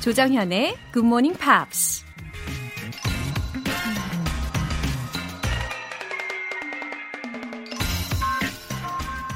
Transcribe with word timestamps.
조정현의 0.00 0.78
Good 0.94 1.06
Morning 1.06 1.38
Pops. 1.38 2.02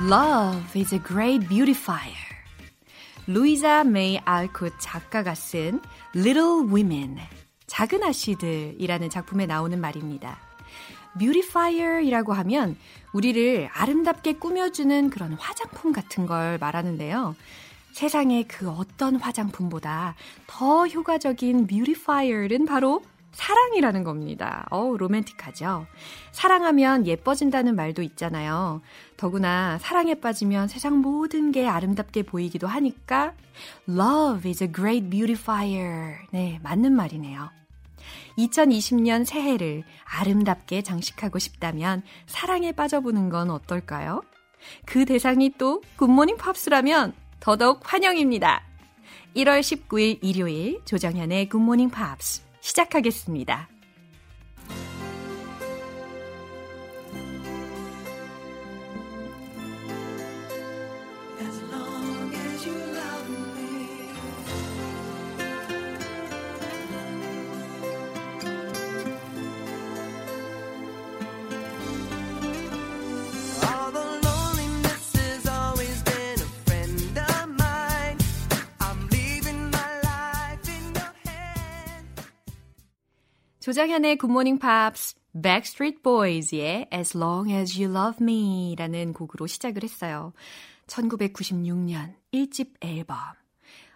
Love 0.00 0.80
is 0.80 0.95
a 0.95 1.03
great 1.07 1.46
beautifier. 1.48 2.14
루이자 3.27 3.85
메이 3.85 4.18
알콧 4.25 4.72
작가가 4.79 5.35
쓴 5.35 5.82
Little 6.16 6.67
Women, 6.72 7.18
작은 7.67 8.03
아씨들이라는 8.03 9.11
작품에 9.11 9.44
나오는 9.44 9.79
말입니다. 9.79 10.39
beautifier이라고 11.18 12.32
하면 12.32 12.76
우리를 13.12 13.68
아름답게 13.71 14.35
꾸며주는 14.35 15.11
그런 15.11 15.35
화장품 15.35 15.93
같은 15.93 16.25
걸 16.25 16.57
말하는데요. 16.58 17.36
세상의 17.94 18.44
그 18.48 18.68
어떤 18.68 19.14
화장품보다 19.16 20.16
더 20.48 20.85
효과적인 20.86 21.68
beautifier는 21.68 22.67
바로 22.66 23.02
사랑이라는 23.30 24.02
겁니다. 24.02 24.66
어우, 24.71 24.96
로맨틱하죠? 24.96 25.86
사랑하면 26.32 27.07
예뻐진다는 27.07 27.76
말도 27.76 28.02
있잖아요. 28.02 28.80
더구나 29.16 29.79
사랑에 29.79 30.16
빠지면 30.16 30.66
세상 30.66 30.99
모든 30.99 31.52
게 31.52 31.68
아름답게 31.68 32.25
보이기도 32.25 32.66
하니까 32.66 33.33
Love 33.88 34.50
is 34.50 34.64
a 34.64 34.72
great 34.72 35.08
beautifier. 35.08 36.16
네, 36.33 36.58
맞는 36.64 36.92
말이네요. 36.92 37.48
2020년 38.38 39.24
새해를 39.24 39.84
아름답게 40.05 40.83
장식하고 40.83 41.38
싶다면 41.38 42.02
사랑에 42.26 42.72
빠져보는 42.72 43.28
건 43.28 43.50
어떨까요? 43.50 44.22
그 44.84 45.04
대상이 45.04 45.52
또 45.58 45.82
Good 45.97 46.11
Morning 46.11 46.36
Pops라면 46.38 47.14
더더욱 47.45 47.81
환영입니다. 47.84 48.62
1월 49.37 49.61
19일 49.61 50.19
일요일 50.23 50.81
조정현의 50.87 51.50
Good 51.50 51.65
Morning 51.65 51.91
Pops 51.91 52.42
시작하겠습니다. 52.62 53.69
조정현의 83.64 84.19
Good 84.19 84.33
Morning 84.33 84.58
Pops 84.58 85.14
Backstreet 85.42 86.02
Boys의 86.02 86.86
As 86.92 87.16
Long 87.16 87.50
As 87.50 87.82
You 87.82 87.96
Love 87.96 88.18
Me 88.20 88.74
라는 88.76 89.14
곡으로 89.14 89.46
시작을 89.46 89.82
했어요. 89.82 90.34
1996년 90.86 92.12
1집 92.30 92.74
앨범 92.82 93.16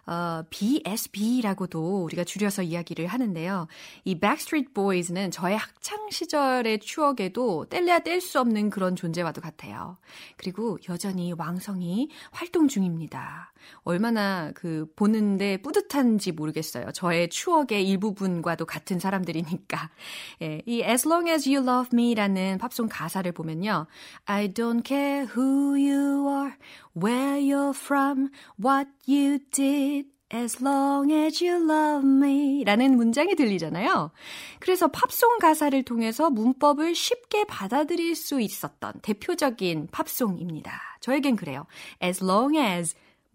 어, 0.06 0.42
BSB라고도 0.48 2.02
우리가 2.04 2.24
줄여서 2.24 2.62
이야기를 2.62 3.08
하는데요. 3.08 3.68
이 4.04 4.18
Backstreet 4.18 4.72
Boys는 4.72 5.30
저의 5.30 5.58
학창 5.58 6.08
시절의 6.08 6.78
추억에도 6.78 7.66
뗄래야 7.68 7.98
뗄 7.98 8.22
수 8.22 8.40
없는 8.40 8.70
그런 8.70 8.96
존재와도 8.96 9.42
같아요. 9.42 9.98
그리고 10.38 10.78
여전히 10.88 11.34
왕성히 11.34 12.08
활동 12.30 12.68
중입니다. 12.68 13.52
얼마나 13.82 14.52
그 14.54 14.86
보는데 14.96 15.56
뿌듯한지 15.58 16.32
모르겠어요. 16.32 16.92
저의 16.92 17.28
추억의 17.28 17.86
일부분과도 17.88 18.66
같은 18.66 18.98
사람들이니까. 18.98 19.90
예, 20.42 20.62
이 20.66 20.82
As 20.82 21.06
Long 21.06 21.30
As 21.30 21.48
You 21.48 21.66
Love 21.66 21.90
Me라는 21.92 22.58
팝송 22.58 22.88
가사를 22.90 23.30
보면요. 23.32 23.86
I 24.26 24.48
don't 24.48 24.86
care 24.86 25.26
who 25.36 25.72
you 25.72 26.28
are, 26.28 26.54
where 26.96 27.38
you're 27.40 27.74
from, 27.74 28.30
what 28.62 28.88
you 29.08 29.38
did. 29.50 30.08
As 30.30 30.62
long 30.62 31.10
as 31.10 31.42
you 31.42 31.56
love 31.56 32.06
me 32.06 32.62
라는 32.62 32.96
문장이 32.96 33.34
들리잖아요. 33.34 34.10
그래서 34.58 34.88
팝송 34.88 35.38
가사를 35.38 35.82
통해서 35.84 36.28
문법을 36.28 36.94
쉽게 36.94 37.44
받아들일 37.44 38.14
수 38.14 38.38
있었던 38.38 38.92
대표적인 39.00 39.88
팝송입니다. 39.90 40.98
저에겐 41.00 41.36
그래요. 41.36 41.64
As 42.02 42.22
long 42.22 42.58
as 42.58 42.94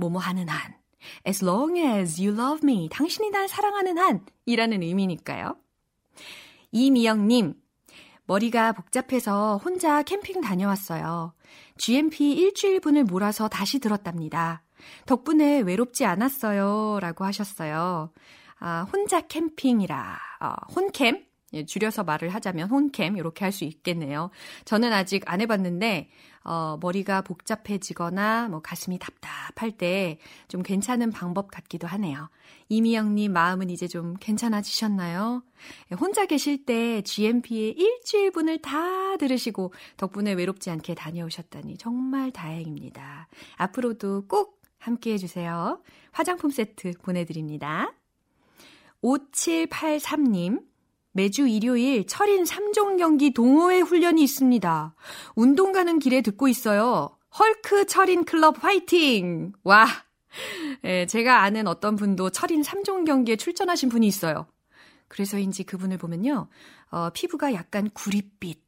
뭐뭐 0.10 0.20
하는 0.20 0.48
한. 0.50 0.76
As 1.28 1.44
long 1.44 1.80
as 1.80 2.22
you 2.22 2.38
love 2.38 2.60
me. 2.64 2.90
당신이 2.90 3.30
날 3.30 3.48
사랑하는 3.48 3.98
한. 3.98 4.26
이라는 4.46 4.82
의미니까요. 4.82 5.56
이미영님, 6.72 7.54
머리가 8.26 8.72
복잡해서 8.72 9.58
혼자 9.64 10.02
캠핑 10.02 10.42
다녀왔어요. 10.42 11.34
GMP 11.78 12.32
일주일분을 12.32 13.04
몰아서 13.04 13.48
다시 13.48 13.80
들었답니다. 13.80 14.64
덕분에 15.06 15.60
외롭지 15.60 16.06
않았어요. 16.06 17.00
라고 17.00 17.26
하셨어요. 17.26 18.12
아, 18.60 18.88
혼자 18.92 19.22
캠핑이라, 19.22 20.18
어, 20.42 20.74
혼캠? 20.76 21.26
예, 21.54 21.66
줄여서 21.66 22.04
말을 22.04 22.30
하자면 22.30 22.70
혼캠, 22.70 23.18
이렇게 23.18 23.46
할 23.46 23.52
수 23.52 23.64
있겠네요. 23.66 24.32
저는 24.66 24.92
아직 24.94 25.24
안 25.28 25.40
해봤는데, 25.42 26.10
어, 26.44 26.78
머리가 26.82 27.22
복잡해지거나 27.22 28.50
뭐 28.50 28.62
가슴이 28.62 29.00
답답할 29.00 29.72
때 29.78 30.18
좀 30.48 30.62
괜찮은 30.62 31.12
방법 31.12 31.50
같기도 31.52 31.88
하네요. 31.88 32.30
이미영님 32.70 33.32
마음은 33.32 33.70
이제 33.70 33.88
좀 33.88 34.16
괜찮아지셨나요? 34.20 35.44
예, 35.92 35.96
혼자 35.96 36.26
계실 36.26 36.66
때 36.66 37.02
GMP의 37.02 37.72
일주일분을 37.72 38.60
다 38.62 39.16
들으시고 39.18 39.74
덕분에 39.98 40.34
외롭지 40.34 40.70
않게 40.72 40.96
다녀오셨다니 40.96 41.78
정말 41.78 42.32
다행입니다. 42.32 43.28
앞으로도 43.58 44.28
꼭 44.28 44.62
함께 44.80 45.14
해주세요. 45.14 45.82
화장품 46.12 46.50
세트 46.52 46.94
보내드립니다. 47.02 47.94
5783님, 49.02 50.62
매주 51.14 51.48
일요일 51.48 52.06
철인 52.06 52.44
3종 52.44 52.98
경기 52.98 53.34
동호회 53.34 53.82
훈련이 53.82 54.22
있습니다. 54.24 54.96
운동 55.36 55.72
가는 55.72 56.00
길에 56.00 56.22
듣고 56.22 56.48
있어요. 56.48 57.18
헐크 57.38 57.86
철인 57.86 58.26
클럽 58.26 58.64
화이팅! 58.64 59.54
와! 59.64 59.88
예, 60.84 61.06
제가 61.06 61.44
아는 61.44 61.68
어떤 61.68 61.96
분도 61.96 62.30
철인 62.30 62.62
3종 62.62 63.06
경기에 63.06 63.36
출전하신 63.36 63.90
분이 63.90 64.08
있어요. 64.08 64.48
그래서인지 65.08 65.64
그분을 65.64 65.98
보면요. 65.98 66.48
어, 66.90 67.10
피부가 67.12 67.54
약간 67.54 67.90
구릿빛. 67.92 68.62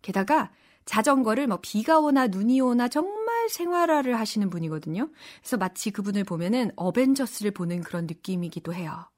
게다가 0.00 0.50
자전거를 0.84 1.48
뭐 1.48 1.58
비가 1.60 1.98
오나 1.98 2.28
눈이 2.28 2.60
오나 2.60 2.88
정말 2.88 3.48
생활화를 3.48 4.18
하시는 4.18 4.48
분이거든요. 4.48 5.10
그래서 5.40 5.56
마치 5.56 5.90
그분을 5.90 6.24
보면은 6.24 6.70
어벤져스를 6.76 7.50
보는 7.50 7.82
그런 7.82 8.06
느낌이기도 8.06 8.72
해요. 8.72 9.10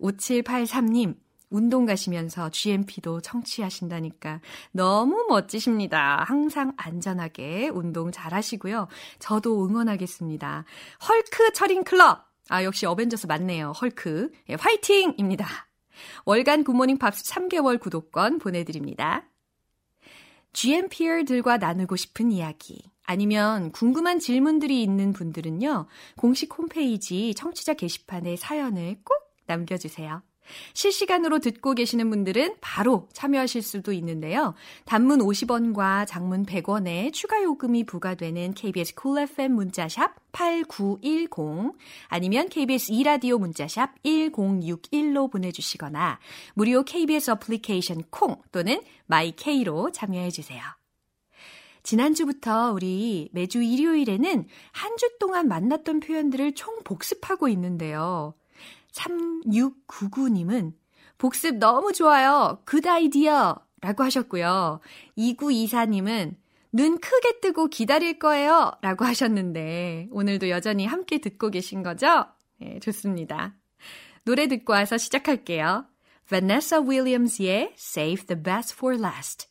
5783님, 0.00 1.16
운동 1.50 1.86
가시면서 1.86 2.50
GMP도 2.50 3.20
청취하신다니까 3.20 4.40
너무 4.72 5.26
멋지십니다. 5.28 6.24
항상 6.26 6.72
안전하게 6.76 7.70
운동 7.72 8.12
잘 8.12 8.34
하시고요. 8.34 8.88
저도 9.18 9.66
응원하겠습니다. 9.66 10.64
헐크 11.08 11.52
철인 11.52 11.84
클럽! 11.84 12.28
아, 12.48 12.64
역시 12.64 12.86
어벤져스 12.86 13.26
맞네요. 13.26 13.72
헐크. 13.72 14.30
예, 14.48 14.54
화이팅입니다. 14.54 15.46
월간 16.24 16.64
Good 16.64 16.76
Morning 16.76 16.98
Pops 16.98 17.24
3개월 17.24 17.78
구독권 17.78 18.38
보내드립니다. 18.38 19.28
GMPer들과 20.52 21.58
나누고 21.58 21.96
싶은 21.96 22.32
이야기. 22.32 22.82
아니면 23.04 23.72
궁금한 23.72 24.18
질문들이 24.18 24.82
있는 24.82 25.12
분들은요, 25.12 25.86
공식 26.16 26.56
홈페이지 26.56 27.34
청취자 27.34 27.74
게시판에 27.74 28.36
사연을 28.36 28.96
꼭 29.04 29.16
남겨주세요. 29.46 30.22
실시간으로 30.74 31.38
듣고 31.40 31.74
계시는 31.74 32.10
분들은 32.10 32.56
바로 32.60 33.08
참여하실 33.12 33.62
수도 33.62 33.92
있는데요. 33.92 34.54
단문 34.84 35.18
50원과 35.20 36.06
장문 36.06 36.46
100원의 36.46 37.12
추가 37.12 37.42
요금이 37.42 37.84
부과되는 37.84 38.54
KBS 38.54 38.94
Cool 38.94 39.22
FM 39.28 39.52
문자샵 39.52 40.14
8910 40.32 41.72
아니면 42.08 42.48
KBS 42.48 42.92
2라디오 42.92 43.38
문자샵 43.38 44.02
1061로 44.02 45.30
보내주시거나 45.30 46.18
무료 46.54 46.82
KBS 46.82 47.30
어플리케이션 47.32 48.02
콩 48.10 48.36
또는 48.52 48.80
my 49.06 49.40
K로 49.40 49.92
참여해 49.92 50.30
주세요. 50.30 50.62
지난주부터 51.82 52.72
우리 52.72 53.30
매주 53.32 53.62
일요일에는 53.62 54.46
한 54.72 54.96
주 54.98 55.08
동안 55.20 55.46
만났던 55.46 56.00
표현들을 56.00 56.54
총 56.54 56.82
복습하고 56.82 57.48
있는데요. 57.48 58.34
3699님은 58.98 60.74
복습 61.18 61.56
너무 61.56 61.92
좋아요. 61.92 62.62
Good 62.64 62.86
idea. 62.86 63.56
라고 63.80 64.02
하셨고요. 64.02 64.80
2924님은 65.16 66.34
눈 66.72 66.98
크게 66.98 67.40
뜨고 67.40 67.68
기다릴 67.68 68.18
거예요. 68.18 68.72
라고 68.82 69.04
하셨는데, 69.04 70.08
오늘도 70.10 70.50
여전히 70.50 70.84
함께 70.84 71.18
듣고 71.18 71.50
계신 71.50 71.82
거죠? 71.82 72.26
네, 72.60 72.78
좋습니다. 72.80 73.54
노래 74.24 74.48
듣고 74.48 74.72
와서 74.72 74.98
시작할게요. 74.98 75.86
Vanessa 76.28 76.84
Williams의 76.84 77.74
Save 77.76 78.26
the 78.26 78.42
Best 78.42 78.74
for 78.74 78.98
Last. 79.00 79.48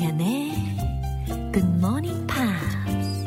조정현의 0.00 0.52
Good 1.52 1.68
Morning 1.76 2.26
Pops. 2.26 3.26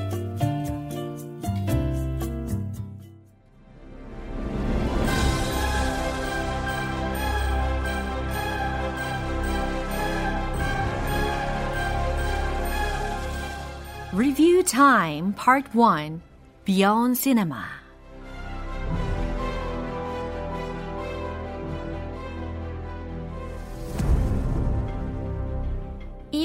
Review 14.12 14.64
Time 14.64 15.34
Part 15.34 15.76
1 15.76 16.24
Beyond 16.66 17.16
Cinema 17.16 17.83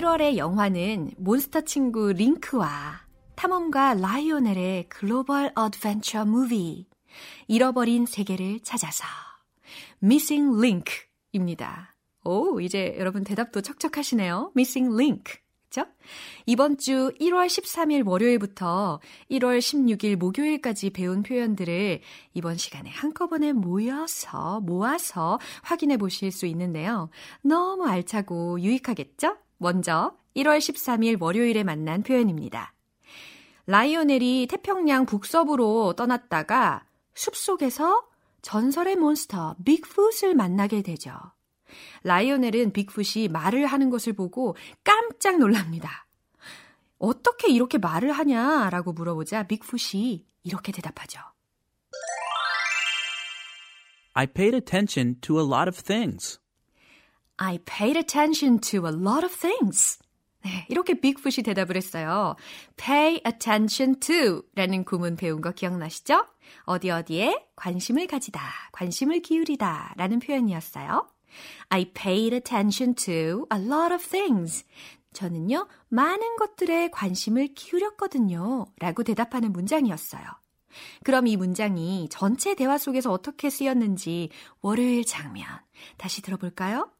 1월의 0.09 0.37
영화는 0.37 1.11
몬스터 1.17 1.61
친구 1.61 2.11
링크와 2.11 3.01
탐험가 3.35 3.93
라이오넬의 3.95 4.89
글로벌 4.89 5.51
adventure 5.53 6.25
movie 6.25 6.87
잃어버린 7.47 8.07
세계를 8.07 8.61
찾아서 8.61 9.05
Missing 10.01 10.57
Link입니다. 10.57 11.95
오, 12.23 12.59
이제 12.59 12.95
여러분 12.97 13.23
대답도 13.23 13.61
척척하시네요. 13.61 14.51
Missing 14.55 14.95
Link. 14.95 15.35
그죠? 15.69 15.85
이번 16.47 16.79
주 16.79 17.11
1월 17.21 17.45
13일 17.45 18.07
월요일부터 18.07 18.99
1월 19.29 19.59
16일 19.59 20.15
목요일까지 20.15 20.89
배운 20.89 21.21
표현들을 21.21 22.01
이번 22.33 22.57
시간에 22.57 22.89
한꺼번에 22.89 23.53
모여서, 23.53 24.59
모아서 24.61 25.39
확인해 25.61 25.97
보실 25.97 26.31
수 26.31 26.47
있는데요. 26.47 27.11
너무 27.43 27.85
알차고 27.85 28.61
유익하겠죠? 28.61 29.37
먼저 29.59 30.17
1월 30.35 30.57
13일 30.57 31.21
월요일에 31.21 31.63
만난 31.63 32.01
표현입니다. 32.01 32.73
라이오넬이 33.67 34.47
태평양 34.49 35.05
북서부로 35.05 35.93
떠났다가 35.93 36.85
숲속에서 37.13 38.07
전설의 38.41 38.95
몬스터 38.95 39.57
빅풋을 39.63 40.33
만나게 40.33 40.81
되죠. 40.81 41.11
라이오넬은 42.03 42.71
빅풋이 42.71 43.27
말을 43.27 43.65
하는 43.67 43.89
것을 43.89 44.13
보고 44.13 44.55
깜짝 44.83 45.37
놀랍니다. 45.37 46.07
어떻게 46.97 47.51
이렇게 47.51 47.77
말을 47.77 48.11
하냐? 48.11 48.69
라고 48.69 48.93
물어보자 48.93 49.43
빅풋이 49.43 50.25
이렇게 50.43 50.71
대답하죠. 50.71 51.19
I 54.13 54.25
paid 54.25 54.55
attention 54.55 55.19
to 55.21 55.37
a 55.39 55.45
lot 55.45 55.69
of 55.69 55.83
things. 55.83 56.39
I 57.41 57.57
paid 57.59 57.97
attention 57.97 58.59
to 58.59 58.85
a 58.85 58.93
lot 58.93 59.25
of 59.25 59.33
things. 59.35 59.97
네, 60.43 60.65
이렇게 60.69 60.99
빅풋이 60.99 61.43
대답을 61.43 61.77
했어요. 61.77 62.35
pay 62.75 63.21
attention 63.25 63.99
to 63.99 64.41
라는 64.55 64.83
구문 64.83 65.15
배운 65.15 65.39
거 65.41 65.51
기억나시죠? 65.51 66.25
어디 66.63 66.89
어디에 66.89 67.47
관심을 67.55 68.07
가지다, 68.07 68.41
관심을 68.73 69.21
기울이다 69.21 69.93
라는 69.95 70.19
표현이었어요. 70.19 71.07
I 71.69 71.93
paid 71.93 72.35
attention 72.35 72.95
to 72.95 73.45
a 73.53 73.59
lot 73.59 73.93
of 73.93 74.05
things. 74.05 74.65
저는요, 75.13 75.67
많은 75.87 76.35
것들에 76.37 76.89
관심을 76.89 77.53
기울였거든요. 77.55 78.65
라고 78.79 79.03
대답하는 79.03 79.53
문장이었어요. 79.53 80.23
그럼 81.03 81.27
이 81.27 81.37
문장이 81.37 82.09
전체 82.11 82.53
대화 82.53 82.77
속에서 82.77 83.11
어떻게 83.11 83.49
쓰였는지 83.49 84.29
월요일 84.61 85.05
장면 85.05 85.47
다시 85.97 86.21
들어볼까요? 86.21 86.91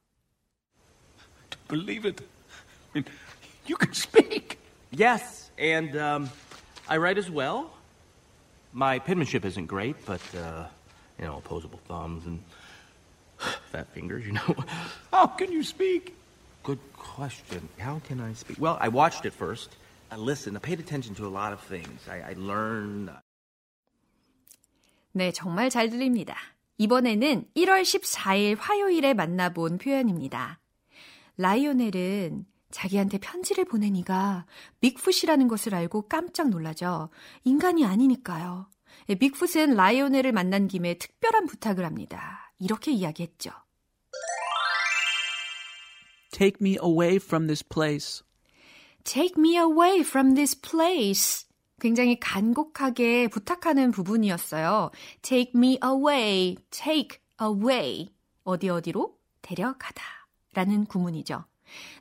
believe 1.68 2.04
it. 2.04 2.20
I 2.20 2.98
mean, 2.98 3.04
you 3.66 3.76
can 3.76 3.92
speak. 3.92 4.58
Yes, 4.90 5.50
and 5.58 5.96
um, 5.96 6.30
I 6.88 6.98
write 6.98 7.18
as 7.18 7.30
well. 7.30 7.70
My 8.72 8.98
penmanship 8.98 9.44
isn't 9.44 9.66
great, 9.66 9.96
but 10.06 10.22
uh, 10.34 10.66
you 11.18 11.24
know, 11.24 11.38
opposable 11.38 11.80
thumbs 11.88 12.26
and 12.26 12.40
fat 13.70 13.88
fingers. 13.94 14.26
You 14.26 14.32
know. 14.32 14.54
How 15.12 15.26
can 15.26 15.52
you 15.52 15.62
speak? 15.62 16.14
Good 16.62 16.80
question. 16.96 17.68
How 17.78 18.00
can 18.06 18.20
I 18.20 18.32
speak? 18.32 18.58
Well, 18.58 18.78
I 18.80 18.88
watched 18.88 19.26
it 19.26 19.32
first. 19.32 19.76
I 20.10 20.16
listened. 20.16 20.56
I 20.56 20.60
paid 20.60 20.80
attention 20.80 21.14
to 21.16 21.26
a 21.26 21.32
lot 21.32 21.52
of 21.52 21.60
things. 21.60 22.00
I, 22.08 22.30
I 22.30 22.34
learned. 22.36 23.10
네, 25.12 25.30
정말 25.30 25.70
잘 25.70 25.90
들립니다. 25.90 26.36
이번에는 26.78 27.46
1월 27.54 27.82
14일 27.82 28.56
화요일에 28.58 29.14
만나본 29.14 29.78
표현입니다. 29.78 30.57
라이오넬은 31.39 32.45
자기한테 32.69 33.17
편지를 33.17 33.63
보내니가 33.63 34.45
빅풋이라는 34.81 35.47
것을 35.47 35.73
알고 35.73 36.09
깜짝 36.09 36.49
놀라죠. 36.49 37.09
인간이 37.45 37.85
아니니까요. 37.85 38.69
예, 39.07 39.15
빅풋은 39.15 39.73
라이오넬을 39.73 40.33
만난 40.33 40.67
김에 40.67 40.95
특별한 40.95 41.45
부탁을 41.47 41.85
합니다. 41.85 42.53
이렇게 42.59 42.91
이야기했죠. 42.91 43.51
Take 46.31 46.57
me 46.59 46.77
away 46.83 47.15
from 47.15 47.47
this 47.47 47.65
place. 47.65 48.21
Take 49.05 49.35
me 49.37 49.55
away 49.55 50.01
from 50.01 50.35
this 50.35 50.59
place. 50.59 51.47
굉장히 51.79 52.19
간곡하게 52.19 53.29
부탁하는 53.29 53.91
부분이었어요. 53.91 54.91
Take 55.21 55.53
me 55.55 55.79
away, 55.81 56.57
take 56.69 57.19
away. 57.41 58.09
어디 58.43 58.67
어디로? 58.67 59.17
데려가다. 59.41 60.18
라는 60.53 60.85
구문이죠. 60.85 61.43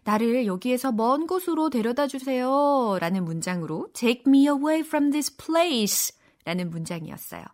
나를 0.05 0.47
여기에서 0.47 0.93
먼 0.93 1.27
곳으로 1.27 1.71
데려다 1.71 2.07
주세요. 2.07 2.97
라는 3.01 3.25
문장으로 3.25 3.89
Take 3.93 4.25
me 4.27 4.47
away 4.47 4.81
from 4.81 5.11
this 5.11 5.37
place 5.37 6.17
라는 6.45 6.71
문장이었어요. 6.71 7.45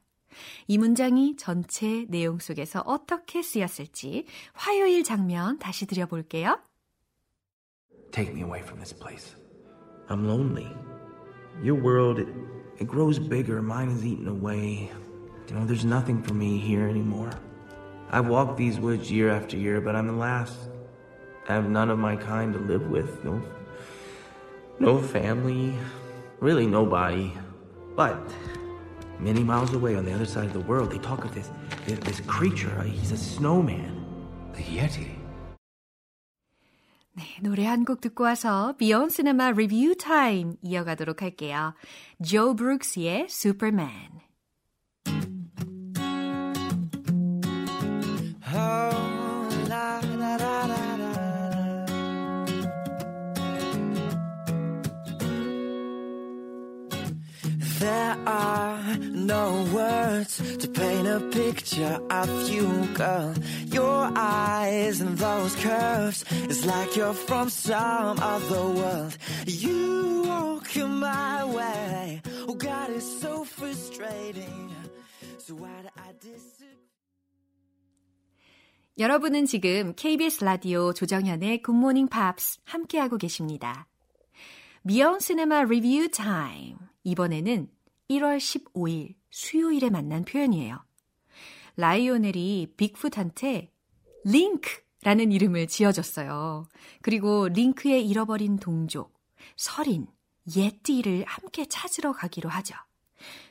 이 0.66 0.78
문장이 0.78 1.36
전체 1.36 2.06
내용 2.08 2.38
속에서 2.38 2.80
어떻게 2.80 3.42
쓰였을지 3.42 4.26
화요일 4.52 5.04
장면 5.04 5.58
다시 5.58 5.86
들여볼게요. 5.86 6.58
Take 8.10 8.32
me 8.32 8.42
away 8.42 8.62
from 8.62 8.78
this 8.78 8.96
place. 8.96 9.36
I'm 10.08 10.26
lonely. 10.26 10.68
Your 11.62 11.80
world, 11.80 12.20
it, 12.20 12.28
it 12.78 12.86
grows 12.86 13.18
bigger. 13.18 13.60
Mine 13.62 13.90
is 13.90 14.04
eaten 14.04 14.28
away. 14.28 14.90
You 15.48 15.56
know, 15.56 15.66
there's 15.66 15.84
nothing 15.84 16.22
for 16.22 16.34
me 16.34 16.58
here 16.58 16.88
anymore. 16.88 17.30
I've 18.10 18.28
walked 18.28 18.56
these 18.56 18.78
woods 18.78 19.10
year 19.10 19.30
after 19.30 19.56
year, 19.56 19.80
but 19.80 19.96
I'm 19.96 20.06
the 20.06 20.12
last 20.12 20.54
I 21.47 21.53
have 21.53 21.69
none 21.69 21.89
of 21.89 21.97
my 21.97 22.15
kind 22.15 22.53
to 22.53 22.59
live 22.59 22.89
with. 22.89 23.23
No, 23.23 23.41
no 24.79 24.99
family, 24.99 25.73
really 26.39 26.67
nobody. 26.67 27.33
But 27.95 28.21
many 29.19 29.43
miles 29.43 29.73
away 29.73 29.95
on 29.95 30.05
the 30.05 30.13
other 30.13 30.25
side 30.25 30.45
of 30.45 30.53
the 30.53 30.61
world, 30.61 30.91
they 30.91 30.99
talk 30.99 31.25
of 31.25 31.33
this 31.33 31.49
this 31.85 32.21
creature. 32.21 32.83
He's 32.83 33.11
a 33.11 33.17
snowman, 33.17 33.91
the 34.53 34.63
Yeti. 34.63 35.09
네, 37.17 37.25
노래 37.41 37.65
한 37.65 37.83
곡 37.83 37.99
듣고 37.99 38.23
와서 38.23 38.75
비욘 38.77 39.09
시네마 39.09 39.51
리뷰 39.51 39.95
타임 39.97 40.55
이어가도록 40.61 41.21
할게요. 41.21 41.73
조 42.23 42.55
브룩스의 42.55 43.25
Superman. 43.27 44.21
Are 58.26 58.96
no 58.98 59.64
words 59.72 60.40
to 60.58 60.68
paint 60.68 61.06
a 61.06 61.20
picture 61.30 61.98
of 62.10 62.28
you, 62.48 62.68
girl. 62.94 63.34
Your 63.66 64.10
eyes 64.16 65.00
and 65.00 65.16
those 65.18 65.54
curves, 65.56 66.24
it's 66.48 66.64
like 66.64 66.96
you're 66.96 67.14
from 67.14 67.48
some 67.50 68.18
other 68.20 68.66
world. 68.66 69.16
You 69.46 70.24
walk 70.26 70.76
my 70.76 71.44
way. 71.44 72.22
Oh 72.48 72.54
God, 72.54 72.90
it's 72.90 73.20
so 73.20 73.44
frustrating. 73.44 74.74
So 75.38 75.54
why 75.54 75.82
do 75.82 75.88
I 75.96 76.12
disagree? 76.20 76.54
여러분은 78.96 79.46
지금 79.46 79.92
KBS 79.96 80.44
라디오 80.44 80.92
조정현의 80.92 81.62
굿모닝 81.62 82.06
팝스 82.06 82.60
함께하고 82.64 83.18
계십니다. 83.18 83.88
미연 84.82 85.18
cinema 85.18 85.64
review 85.64 86.08
time. 86.10 86.76
이번에는 87.02 87.68
1월 88.10 88.38
15일 88.38 89.14
수요일에 89.30 89.90
만난 89.90 90.24
표현이에요. 90.24 90.84
라이오넬이 91.76 92.74
빅풋한테 92.76 93.72
링크라는 94.24 95.32
이름을 95.32 95.66
지어줬어요. 95.66 96.68
그리고 97.02 97.48
링크의 97.48 98.06
잃어버린 98.08 98.58
동족, 98.58 99.12
설인, 99.56 100.06
예띠를 100.54 101.24
함께 101.26 101.66
찾으러 101.66 102.12
가기로 102.12 102.48
하죠. 102.50 102.74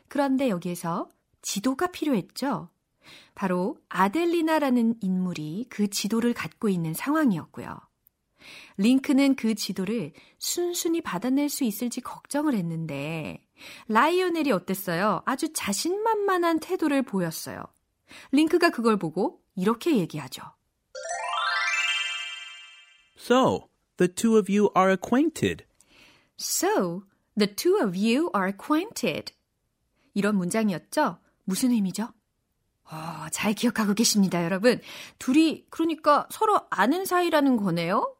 그런데 0.07 0.49
여기에서 0.49 1.09
지도가 1.41 1.87
필요했죠. 1.87 2.69
바로 3.35 3.77
아델리나라는 3.89 4.95
인물이 5.01 5.65
그 5.69 5.89
지도를 5.89 6.33
갖고 6.33 6.69
있는 6.69 6.93
상황이었고요. 6.93 7.77
링크는 8.77 9.35
그 9.35 9.55
지도를 9.55 10.13
순순히 10.37 11.01
받아낼 11.01 11.49
수 11.49 11.63
있을지 11.63 12.01
걱정을 12.01 12.53
했는데 12.53 13.43
라이오넬이 13.87 14.51
어땠어요? 14.51 15.21
아주 15.25 15.51
자신만만한 15.53 16.59
태도를 16.59 17.03
보였어요. 17.03 17.63
링크가 18.31 18.69
그걸 18.69 18.97
보고 18.97 19.41
이렇게 19.55 19.97
얘기하죠. 19.97 20.43
So, 23.17 23.69
the 23.97 24.13
two 24.13 24.37
of 24.37 24.51
you 24.51 24.69
are 24.75 24.91
acquainted. 24.91 25.65
So, 26.37 27.03
the 27.37 27.55
two 27.55 27.77
of 27.77 27.97
you 27.97 28.29
are 28.35 28.47
acquainted. 28.47 29.33
이런 30.13 30.35
문장이었죠? 30.35 31.19
무슨 31.45 31.71
의미죠? 31.71 32.09
어, 32.85 33.27
잘 33.31 33.53
기억하고 33.53 33.93
계십니다, 33.93 34.43
여러분. 34.43 34.79
둘이 35.19 35.65
그러니까 35.69 36.27
서로 36.29 36.59
아는 36.69 37.05
사이라는 37.05 37.57
거네요. 37.57 38.15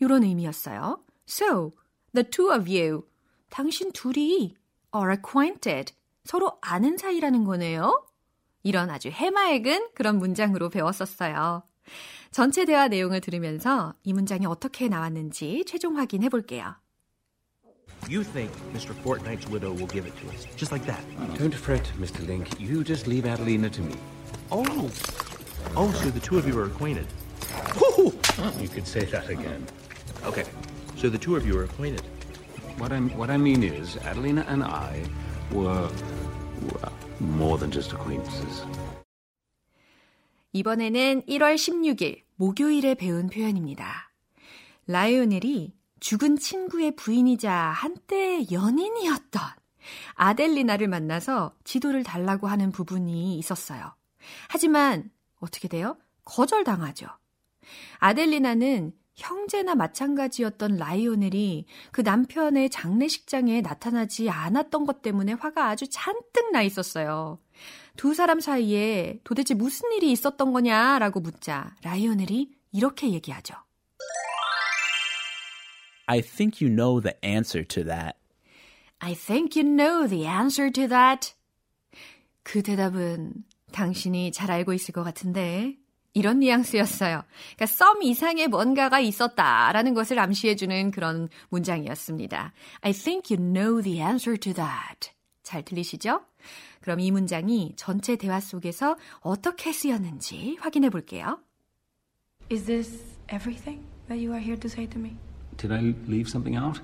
이런 0.00 0.22
의미였어요. 0.24 1.04
So, 1.28 1.72
the 2.14 2.28
two 2.28 2.50
of 2.50 2.70
you. 2.70 3.06
당신 3.50 3.92
둘이 3.92 4.54
are 4.94 5.12
acquainted. 5.12 5.92
서로 6.24 6.58
아는 6.60 6.96
사이라는 6.98 7.44
거네요. 7.44 8.04
이런 8.62 8.90
아주 8.90 9.08
해맑은 9.08 9.88
그런 9.94 10.18
문장으로 10.18 10.68
배웠었어요. 10.68 11.62
전체 12.30 12.64
대화 12.64 12.88
내용을 12.88 13.20
들으면서 13.20 13.94
이 14.02 14.12
문장이 14.12 14.44
어떻게 14.46 14.88
나왔는지 14.88 15.64
최종 15.66 15.96
확인해 15.96 16.28
볼게요. 16.28 16.74
You 18.08 18.22
think 18.22 18.52
Mr. 18.72 18.94
Fortnight's 18.94 19.48
widow 19.48 19.72
will 19.72 19.88
give 19.88 20.06
it 20.06 20.16
to 20.20 20.28
us, 20.28 20.46
just 20.56 20.70
like 20.72 20.86
that? 20.86 21.02
Don't 21.36 21.54
fret, 21.54 21.82
Mr. 21.98 22.26
Link. 22.26 22.60
You 22.60 22.84
just 22.84 23.06
leave 23.08 23.24
Adelina 23.26 23.70
to 23.70 23.82
me. 23.82 23.96
Oh. 24.50 24.64
Oh, 25.74 25.90
so 25.92 26.10
the 26.10 26.20
two 26.20 26.38
of 26.38 26.46
you 26.46 26.58
are 26.58 26.66
acquainted. 26.66 27.06
You 28.60 28.68
could 28.68 28.86
say 28.86 29.04
that 29.06 29.28
again. 29.28 29.66
Okay. 30.24 30.44
So 30.96 31.08
the 31.08 31.18
two 31.18 31.36
of 31.36 31.46
you 31.46 31.58
are 31.58 31.64
acquainted. 31.64 32.02
What 32.78 32.94
I 32.94 33.00
what 33.16 33.30
I 33.30 33.36
mean 33.36 33.62
is, 33.64 33.98
Adelina 33.98 34.44
and 34.48 34.62
I 34.62 35.02
were 35.52 35.90
well, 36.62 36.92
more 37.20 37.58
than 37.58 37.72
just 37.72 37.92
acquaintances. 37.94 38.64
이번에는 40.52 41.22
1월 41.26 41.56
16일 41.56 42.22
목요일에 42.36 42.94
배운 42.94 43.28
표현입니다. 43.28 44.12
라이오넬이 44.86 45.74
죽은 46.00 46.38
친구의 46.38 46.94
부인이자 46.94 47.52
한때 47.52 48.46
연인이었던 48.50 49.42
아델리나를 50.14 50.88
만나서 50.88 51.54
지도를 51.64 52.04
달라고 52.04 52.46
하는 52.46 52.70
부분이 52.70 53.38
있었어요. 53.38 53.92
하지만 54.48 55.10
어떻게 55.40 55.68
돼요? 55.68 55.96
거절당하죠. 56.24 57.08
아델리나는 57.98 58.92
형제나 59.18 59.74
마찬가지였던 59.74 60.76
라이오넬이 60.76 61.66
그 61.90 62.02
남편의 62.02 62.70
장례식장에 62.70 63.60
나타나지 63.60 64.30
않았던 64.30 64.86
것 64.86 65.02
때문에 65.02 65.32
화가 65.32 65.68
아주 65.68 65.88
잔뜩 65.90 66.52
나 66.52 66.62
있었어요. 66.62 67.38
두 67.96 68.14
사람 68.14 68.38
사이에 68.38 69.18
도대체 69.24 69.54
무슨 69.54 69.92
일이 69.92 70.12
있었던 70.12 70.52
거냐라고 70.52 71.18
묻자 71.18 71.74
라이오넬이 71.82 72.52
이렇게 72.72 73.10
얘기하죠. 73.10 73.56
I 76.06 76.22
think 76.22 76.64
you 76.64 76.74
know 76.74 77.00
the 77.00 77.18
answer 77.22 77.66
to 77.66 77.84
that. 77.84 78.16
I 79.00 79.14
think 79.14 79.60
you 79.60 79.68
know 79.68 80.08
the 80.08 80.26
answer 80.26 80.70
to 80.72 80.88
that. 80.88 81.34
그 82.44 82.62
대답은 82.62 83.34
당신이 83.72 84.32
잘 84.32 84.50
알고 84.50 84.72
있을 84.72 84.92
것 84.92 85.02
같은데 85.02 85.76
이런 86.14 86.40
뉘앙스였어요. 86.40 87.22
그러니까 87.56 87.66
썸 87.66 88.02
이상의 88.02 88.48
뭔가가 88.48 89.00
있었다라는 89.00 89.94
것을 89.94 90.18
암시해주는 90.18 90.90
그런 90.90 91.28
문장이었습니다. 91.50 92.52
I 92.80 92.92
think 92.92 93.36
you 93.36 93.52
know 93.52 93.82
the 93.82 94.00
answer 94.00 94.36
to 94.38 94.52
that. 94.54 95.10
잘 95.42 95.62
들리시죠? 95.62 96.20
그럼 96.80 97.00
이 97.00 97.10
문장이 97.10 97.74
전체 97.76 98.16
대화 98.16 98.40
속에서 98.40 98.96
어떻게 99.20 99.72
쓰였는지 99.72 100.56
확인해 100.60 100.90
볼게요. 100.90 101.38
Is 102.50 102.64
this 102.64 103.04
everything 103.32 103.84
that 104.08 104.18
you 104.18 104.32
are 104.32 104.42
here 104.42 104.58
to 104.58 104.68
say 104.68 104.88
to 104.88 104.98
me? 104.98 105.16
Did 105.56 105.72
I 105.72 105.94
leave 106.08 106.28
something 106.28 106.56
out? 106.56 106.80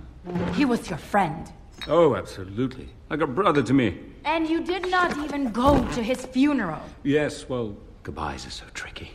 He 0.54 0.64
was 0.64 0.90
your 0.90 0.98
friend. 0.98 1.50
Oh, 1.88 2.16
absolutely. 2.16 2.88
Like 3.10 3.22
a 3.22 3.26
brother 3.26 3.62
to 3.62 3.74
me. 3.74 3.98
And 4.24 4.48
you 4.48 4.62
did 4.62 4.90
not 4.90 5.16
even 5.18 5.52
go 5.52 5.76
to 5.94 6.02
his 6.02 6.24
funeral. 6.26 6.80
Yes, 7.02 7.48
well, 7.48 7.76
goodbyes 8.04 8.46
are 8.46 8.50
so 8.50 8.64
tricky. 8.74 9.10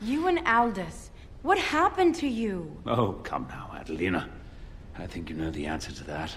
You 0.00 0.28
and 0.28 0.40
Aldous, 0.46 1.10
what 1.42 1.58
happened 1.58 2.14
to 2.20 2.28
you? 2.28 2.70
Oh, 2.86 3.20
come 3.24 3.46
now, 3.48 3.70
Adelina. 3.74 4.28
I 4.98 5.06
think 5.06 5.30
you 5.30 5.36
know 5.36 5.50
the 5.50 5.66
answer 5.66 5.92
to 5.92 6.04
that. 6.04 6.36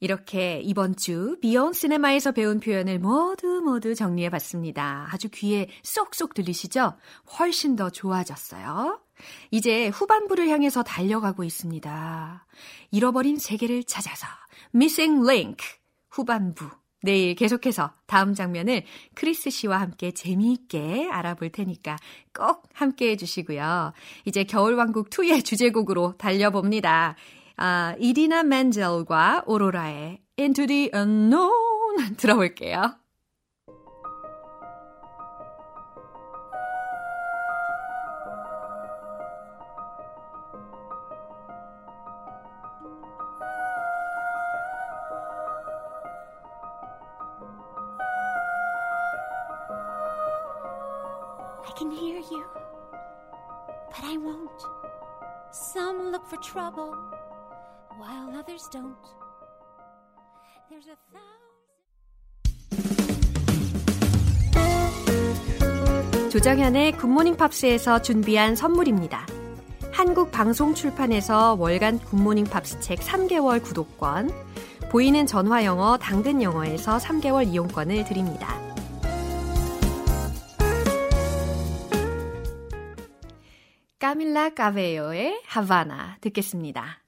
이렇게 0.00 0.60
이번 0.60 0.94
주 0.94 1.38
비욘 1.40 1.74
시네마에서 1.74 2.30
배운 2.30 2.60
표현을 2.60 3.00
모두 3.00 3.60
모두 3.64 3.96
정리해 3.96 4.30
봤습니다. 4.30 5.08
아주 5.10 5.28
귀에 5.28 5.68
쏙쏙 5.82 6.34
들리시죠? 6.34 6.96
훨씬 7.38 7.74
더 7.74 7.90
좋아졌어요. 7.90 9.00
이제 9.50 9.88
후반부를 9.88 10.48
향해서 10.48 10.84
달려가고 10.84 11.42
있습니다. 11.42 12.46
잃어버린 12.92 13.38
세계를 13.38 13.82
찾아서 13.82 14.28
Missing 14.72 15.28
Link 15.28 15.66
후반부 16.10 16.70
내일 17.02 17.34
계속해서 17.34 17.92
다음 18.06 18.34
장면을 18.34 18.82
크리스 19.14 19.50
씨와 19.50 19.80
함께 19.80 20.10
재미있게 20.10 21.08
알아볼 21.10 21.50
테니까 21.50 21.96
꼭 22.36 22.68
함께 22.72 23.10
해주시고요. 23.10 23.92
이제 24.24 24.44
겨울왕국 24.44 25.10
2의 25.10 25.44
주제곡으로 25.44 26.16
달려봅니다. 26.18 27.16
아, 27.56 27.94
이디나 27.98 28.44
맨젤과 28.44 29.44
오로라의 29.46 30.20
Into 30.38 30.66
the 30.66 30.90
Unknown 30.94 32.14
들어볼게요. 32.16 32.94
Don't. 58.70 58.96
There's 60.68 60.88
a 60.88 60.96
thousand. 61.12 61.48
조정현의 66.30 66.92
Good 66.98 67.12
Morning 67.12 67.36
Pops에서 67.36 68.02
준비한 68.02 68.54
선물입니다. 68.54 69.26
한국 69.92 70.30
방송 70.30 70.74
출판에서 70.74 71.54
월간 71.54 71.98
Good 72.00 72.16
Morning 72.16 72.44
Pops 72.44 72.80
책 72.80 73.00
3개월 73.00 73.62
구독권, 73.62 74.30
보이는 74.90 75.26
전화 75.26 75.64
영어 75.64 75.96
당근 75.96 76.42
영어에서 76.42 76.98
3개월 76.98 77.48
이용권을 77.48 78.04
드립니다. 78.04 78.60
까밀라 83.98 84.50
까베요의 84.50 85.42
하바나 85.46 86.18
듣겠습니다. 86.20 87.07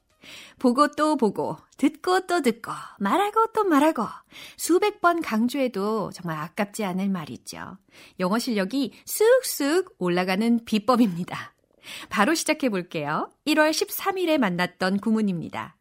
보고 0.61 0.89
또 0.89 1.17
보고, 1.17 1.57
듣고 1.77 2.27
또 2.27 2.43
듣고, 2.43 2.71
말하고 2.99 3.47
또 3.51 3.63
말하고, 3.63 4.05
수백 4.57 5.01
번 5.01 5.19
강조해도 5.19 6.11
정말 6.13 6.37
아깝지 6.37 6.85
않을 6.85 7.09
말이죠. 7.09 7.79
영어 8.19 8.37
실력이 8.37 8.93
쑥쑥 9.03 9.95
올라가는 9.97 10.63
비법입니다. 10.63 11.55
바로 12.09 12.35
시작해 12.35 12.69
볼게요. 12.69 13.31
1월 13.47 13.71
13일에 13.71 14.37
만났던 14.37 14.99
구문입니다. 14.99 15.77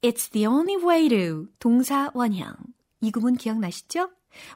It's 0.00 0.32
the 0.32 0.46
only 0.46 0.82
way 0.82 1.10
to 1.10 1.48
동사 1.58 2.10
원형. 2.14 2.56
이 3.02 3.10
구문 3.10 3.36
기억나시죠? 3.36 4.08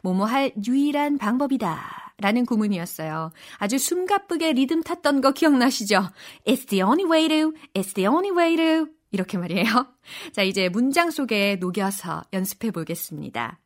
뭐뭐 0.03 0.25
할 0.25 0.55
유일한 0.67 1.19
방법이다. 1.19 2.10
라는 2.21 2.45
구문이었어요. 2.45 3.33
아주 3.59 3.79
숨가쁘게 3.79 4.53
리듬 4.53 4.83
탔던 4.83 5.21
거 5.21 5.33
기억나시죠? 5.33 6.11
It's 6.47 6.69
the 6.69 6.83
only 6.83 7.11
way 7.11 7.29
to, 7.29 7.53
it's 7.75 7.95
the 7.95 8.07
only 8.07 8.31
way 8.31 8.57
to. 8.57 8.93
이렇게 9.11 9.39
말이에요. 9.39 9.65
자, 10.33 10.43
이제 10.43 10.69
문장 10.69 11.11
속에 11.11 11.57
녹여서 11.57 12.23
연습해 12.33 12.71
보겠습니다. 12.71 13.59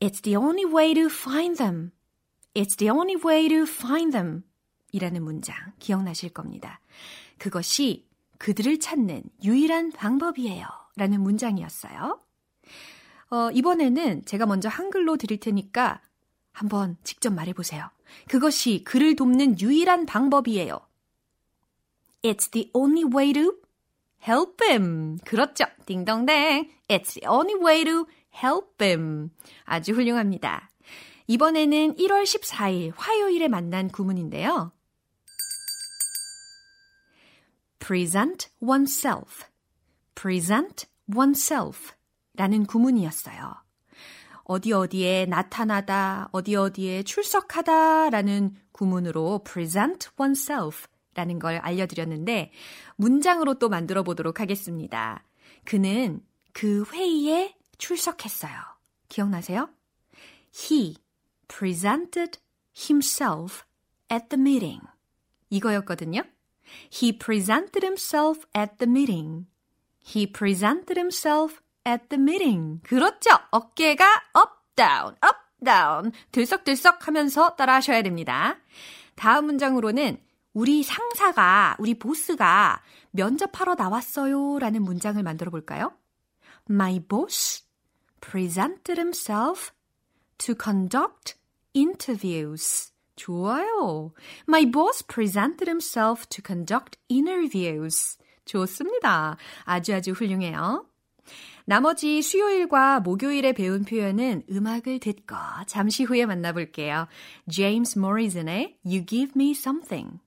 It's 0.00 0.22
the 0.22 0.36
only 0.36 0.64
way 0.64 0.94
to 0.94 1.06
find 1.06 1.58
them. 1.58 1.90
It's 2.54 2.76
the 2.76 2.90
only 2.90 3.16
way 3.22 3.48
to 3.48 3.62
find 3.62 4.12
them. 4.12 4.44
이라는 4.92 5.22
문장 5.22 5.56
기억나실 5.80 6.30
겁니다. 6.30 6.80
그것이 7.38 8.06
그들을 8.38 8.78
찾는 8.78 9.24
유일한 9.42 9.90
방법이에요. 9.90 10.66
라는 10.96 11.20
문장이었어요. 11.22 12.20
어, 13.30 13.50
이번에는 13.50 14.24
제가 14.24 14.46
먼저 14.46 14.68
한글로 14.68 15.16
드릴 15.16 15.40
테니까 15.40 16.00
한번 16.54 16.96
직접 17.02 17.34
말해보세요. 17.34 17.90
그것이 18.28 18.84
그를 18.84 19.16
돕는 19.16 19.60
유일한 19.60 20.06
방법이에요. 20.06 20.80
It's 22.22 22.50
the 22.50 22.70
only 22.72 23.04
way 23.04 23.32
to 23.34 23.52
help 24.26 24.64
him. 24.64 25.18
그렇죠. 25.18 25.64
딩동댕. 25.84 26.70
It's 26.88 27.20
the 27.20 27.28
only 27.28 27.60
way 27.60 27.84
to 27.84 28.06
help 28.32 28.82
him. 28.82 29.30
아주 29.64 29.92
훌륭합니다. 29.92 30.70
이번에는 31.26 31.96
1월 31.96 32.22
14일 32.22 32.92
화요일에 32.96 33.48
만난 33.48 33.88
구문인데요. 33.88 34.72
present 37.80 38.48
oneself. 38.60 39.44
present 40.14 40.86
oneself. 41.14 41.92
라는 42.36 42.64
구문이었어요. 42.64 43.63
어디 44.44 44.72
어디에 44.72 45.26
나타나다, 45.26 46.28
어디 46.32 46.54
어디에 46.54 47.02
출석하다 47.02 48.10
라는 48.10 48.54
구문으로 48.72 49.42
present 49.44 50.08
oneself 50.18 50.86
라는 51.14 51.38
걸 51.38 51.56
알려드렸는데 51.56 52.52
문장으로 52.96 53.54
또 53.58 53.68
만들어 53.68 54.02
보도록 54.02 54.40
하겠습니다. 54.40 55.24
그는 55.64 56.20
그 56.52 56.84
회의에 56.92 57.56
출석했어요. 57.78 58.52
기억나세요? 59.08 59.70
He 60.52 60.96
presented 61.48 62.38
himself 62.76 63.62
at 64.10 64.28
the 64.28 64.40
meeting. 64.40 64.80
이거였거든요. 65.50 66.22
He 66.92 67.16
presented 67.16 67.84
himself 67.84 68.44
at 68.56 68.76
the 68.78 68.90
meeting. 68.90 69.46
He 70.04 70.30
presented 70.30 70.98
himself 70.98 71.60
at 71.86 72.08
the 72.08 72.20
meeting. 72.20 72.80
그렇죠. 72.82 73.30
어깨가 73.50 74.04
up, 74.36 74.52
down, 74.76 75.14
up, 75.24 75.38
down. 75.62 76.12
들썩들썩 76.32 77.06
하면서 77.06 77.54
따라 77.56 77.74
하셔야 77.76 78.02
됩니다. 78.02 78.56
다음 79.14 79.46
문장으로는 79.46 80.18
우리 80.52 80.82
상사가, 80.82 81.76
우리 81.78 81.98
보스가 81.98 82.82
면접하러 83.10 83.74
나왔어요. 83.74 84.58
라는 84.58 84.82
문장을 84.82 85.22
만들어 85.22 85.50
볼까요? 85.50 85.92
My 86.70 87.00
boss 87.00 87.64
presented 88.20 88.98
himself 88.98 89.72
to 90.38 90.54
conduct 90.60 91.34
interviews. 91.74 92.92
좋아요. 93.16 94.12
My 94.48 94.70
boss 94.70 95.04
presented 95.06 95.68
himself 95.68 96.26
to 96.28 96.42
conduct 96.44 96.98
interviews. 97.10 98.18
좋습니다. 98.44 99.36
아주 99.64 99.94
아주 99.94 100.12
훌륭해요. 100.12 100.86
나머지 101.66 102.20
수요일과 102.20 103.00
목요일에 103.00 103.52
배운 103.52 103.84
표현은 103.84 104.42
음악을 104.50 104.98
듣고 104.98 105.34
잠시 105.66 106.04
후에 106.04 106.26
만나볼게요. 106.26 107.08
James 107.48 107.98
Morrison의 107.98 108.76
You 108.84 109.06
Give 109.06 109.32
Me 109.34 109.52
Something. 109.52 110.20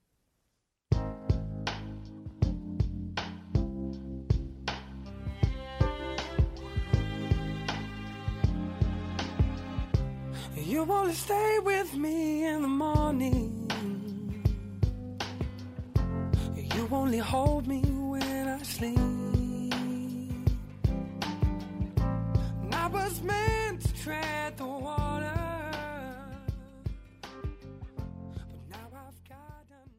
You 10.55 10.83
wanna 10.83 11.13
stay 11.13 11.59
with 11.63 11.95
me 11.95 12.45
in 12.45 12.61
the 12.61 12.67
morning. 12.67 13.67
You 16.55 16.87
only 16.91 17.19
hold 17.19 17.67
me 17.67 17.81
when 17.81 18.49
I 18.49 18.57
sleep. 18.63 19.36
I 22.87 22.89
was 22.89 23.21
meant 23.21 23.81
to 23.81 23.93
tread 24.01 24.55
the 24.55 24.65
water. 24.65 25.35
But 27.97 28.47
now 28.69 28.87
I've 28.95 29.21
gotten. 29.27 29.91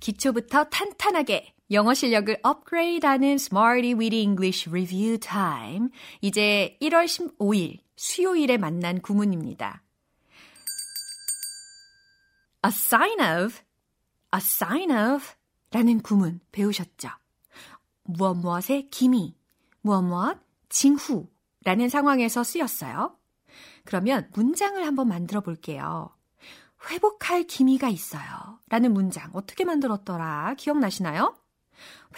기초부터 0.00 0.64
탄탄하게 0.70 1.52
영어 1.72 1.92
실력을 1.92 2.38
업그레이드하는 2.42 3.34
Smarty 3.34 3.92
Weedy 3.92 4.22
English 4.22 4.66
Review 4.70 5.18
Time. 5.18 5.90
이제 6.22 6.78
1월 6.80 7.04
15일 7.04 7.80
수요일에 7.96 8.56
만난 8.56 9.02
구문입니다. 9.02 9.82
A 12.64 12.70
sign 12.70 13.20
of, 13.20 13.58
a 14.34 14.38
sign 14.38 14.90
of 14.90 15.34
라는 15.70 16.00
구문 16.00 16.40
배우셨죠? 16.50 17.10
무엇 18.04 18.38
무엇의 18.38 18.88
기미, 18.88 19.36
무엇 19.82 20.00
무엇 20.00 20.38
징후 20.70 21.28
라는 21.64 21.88
상황에서 21.88 22.42
쓰였어요. 22.42 23.16
그러면 23.84 24.28
문장을 24.32 24.84
한번 24.84 25.08
만들어 25.08 25.40
볼게요. 25.40 26.10
회복할 26.90 27.44
기미가 27.44 27.88
있어요. 27.88 28.58
라는 28.68 28.92
문장 28.94 29.30
어떻게 29.34 29.64
만들었더라? 29.64 30.54
기억나시나요? 30.56 31.36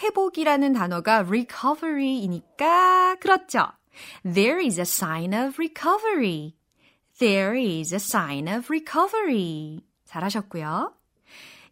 회복이라는 0.01 0.73
단어가 0.73 1.19
recovery이니까 1.19 3.15
그렇죠. 3.19 3.67
There 4.23 4.63
is 4.63 4.79
a 4.79 4.83
sign 4.83 5.33
of 5.33 5.55
recovery. 5.57 6.55
There 7.19 7.59
is 7.59 7.93
a 7.93 7.97
sign 7.97 8.47
of 8.47 8.67
recovery. 8.69 9.81
잘하셨고요. 10.05 10.93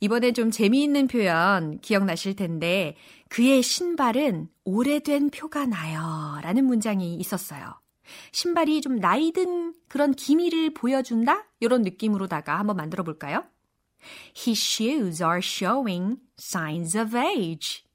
이번에 0.01 0.31
좀 0.33 0.51
재미있는 0.51 1.07
표현 1.07 1.79
기억나실 1.79 2.35
텐데 2.35 2.95
그의 3.31 3.63
신발은 3.63 4.49
오래된 4.65 5.29
표가 5.29 5.65
나요. 5.65 6.37
라는 6.41 6.65
문장이 6.65 7.15
있었어요. 7.15 7.79
신발이 8.33 8.81
좀 8.81 8.97
나이든 8.97 9.73
그런 9.87 10.11
기미를 10.11 10.73
보여준다? 10.73 11.45
이런 11.61 11.81
느낌으로다가 11.81 12.59
한번 12.59 12.75
만들어 12.75 13.05
볼까요? 13.05 13.45
His 14.35 14.61
shoes 14.61 15.23
are 15.23 15.39
showing 15.41 16.17
signs 16.37 16.97
of 16.97 17.17
age. 17.17 17.85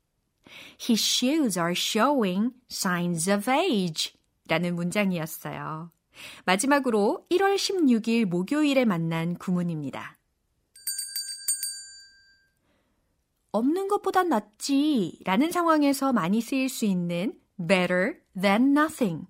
His 0.81 1.05
shoes 1.05 1.59
are 1.59 1.75
showing 1.77 2.53
signs 2.73 3.31
of 3.31 3.51
age. 3.51 4.15
라는 4.49 4.75
문장이었어요. 4.75 5.91
마지막으로 6.47 7.27
1월 7.31 7.57
16일 7.57 8.25
목요일에 8.25 8.87
만난 8.87 9.35
구문입니다. 9.35 10.16
없는 13.57 13.89
것보단 13.89 14.29
낫지 14.29 15.19
라는 15.25 15.51
상황에서 15.51 16.13
많이 16.13 16.41
쓰일 16.41 16.69
수 16.69 16.85
있는 16.85 17.35
better 17.59 18.15
than 18.41 18.77
nothing. 18.77 19.27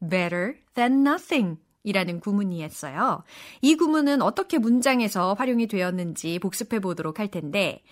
better 0.00 0.54
than 0.74 1.06
nothing. 1.06 1.58
이라는 1.82 2.18
구문이었어요. 2.18 3.22
이 3.62 3.76
구문은 3.76 4.20
어떻게 4.20 4.58
문장에서 4.58 5.34
활용이 5.34 5.68
되었는지 5.68 6.40
복습해 6.40 6.80
보도록 6.80 7.20
할 7.20 7.28
텐데, 7.28 7.84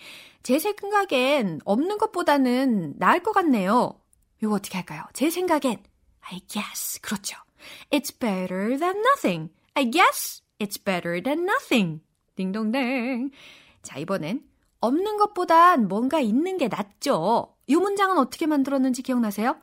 제 0.43 0.59
생각엔 0.59 1.61
없는 1.63 1.97
것보다는 1.97 2.95
나을 2.97 3.23
것 3.23 3.31
같네요. 3.31 3.97
이거 4.43 4.53
어떻게 4.55 4.77
할까요? 4.77 5.03
제 5.13 5.29
생각엔, 5.29 5.81
I 6.19 6.41
guess. 6.47 6.99
그렇죠. 6.99 7.37
It's 7.89 8.19
better 8.19 8.77
than 8.77 8.97
nothing. 8.97 9.53
I 9.75 9.89
guess 9.89 10.41
it's 10.59 10.83
better 10.83 11.23
than 11.23 11.43
nothing. 11.43 12.01
딩동댕. 12.35 13.31
자, 13.81 13.97
이번엔 13.97 14.43
없는 14.85 15.17
것보단 15.17 15.87
뭔가 15.87 16.19
있는 16.19 16.57
게 16.57 16.67
낫죠. 16.67 17.55
이 17.67 17.75
문장은 17.75 18.17
어떻게 18.17 18.45
만들었는지 18.45 19.01
기억나세요? 19.01 19.57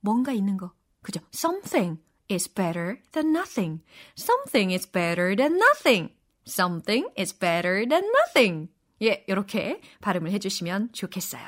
뭔가 0.00 0.32
있는 0.32 0.56
거. 0.56 0.72
그죠? 1.02 1.20
Something 1.34 2.00
is 2.30 2.52
better 2.52 3.00
than 3.12 3.36
nothing. 3.36 3.82
Something 4.18 4.72
is 4.72 4.90
better 4.90 5.36
than 5.36 5.56
nothing. 5.56 6.14
Something 6.46 7.10
is 7.18 7.36
better 7.38 7.86
than 7.86 8.04
nothing. 8.04 8.68
예, 9.02 9.24
이렇게 9.28 9.80
발음을 10.00 10.30
해주시면 10.32 10.92
좋겠어요. 10.92 11.44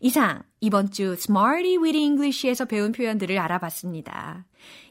이상 0.00 0.42
이번 0.60 0.90
주 0.90 1.12
Smarty 1.12 1.76
with 1.76 1.96
English에서 1.96 2.64
배운 2.64 2.92
표현들을 2.92 3.38
알아봤습니다. 3.38 4.46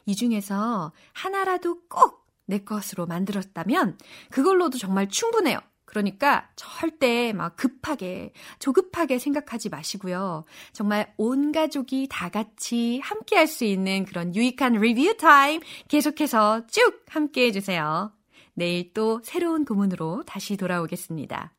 이 0.06 0.14
중에서 0.14 0.92
하나라도 1.12 1.82
꼭 1.88 2.28
내 2.48 2.58
것으로 2.58 3.06
만들었다면 3.06 3.98
그걸로도 4.30 4.78
정말 4.78 5.08
충분해요. 5.08 5.58
그러니까 5.88 6.46
절대 6.54 7.32
막 7.32 7.56
급하게, 7.56 8.32
조급하게 8.58 9.18
생각하지 9.18 9.70
마시고요. 9.70 10.44
정말 10.74 11.14
온 11.16 11.50
가족이 11.50 12.08
다 12.10 12.28
같이 12.28 13.00
함께 13.02 13.36
할 13.36 13.48
수 13.48 13.64
있는 13.64 14.04
그런 14.04 14.34
유익한 14.34 14.74
리뷰 14.74 15.16
타임 15.16 15.62
계속해서 15.88 16.66
쭉 16.66 17.02
함께 17.08 17.46
해주세요. 17.46 18.12
내일 18.52 18.92
또 18.92 19.22
새로운 19.24 19.64
구문으로 19.64 20.24
다시 20.26 20.58
돌아오겠습니다. 20.58 21.54